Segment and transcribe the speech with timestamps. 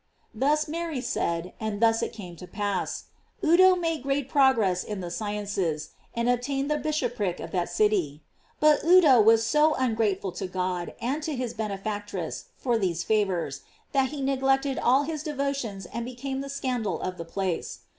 [0.33, 3.03] Thus Mary said, and thus it came to pass.
[3.45, 8.23] Udo made great progress in the sciences, and obtained the bishopric of that city.
[8.59, 13.61] But Udo was so ungrateful to God and to his benefactress for these favors,
[13.91, 17.81] that he neglect ed all his devotions arid became the scandal of the place.